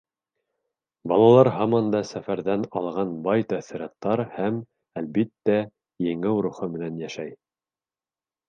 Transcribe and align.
Балалар 1.11 1.49
һаман 1.57 1.91
да 1.95 2.01
сәфәрҙән 2.11 2.65
алған 2.81 3.13
бай 3.27 3.45
тәьҫораттар 3.53 4.25
һәм, 4.39 4.57
әлбиттә, 5.03 5.59
еңеү 6.09 6.37
рухы 6.49 6.75
менән 6.79 7.03
йәшәй. 7.05 7.39